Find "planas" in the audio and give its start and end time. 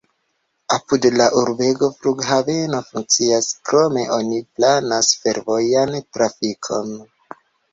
4.57-5.13